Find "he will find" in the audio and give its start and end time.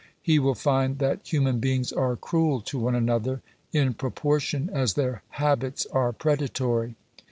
0.19-0.97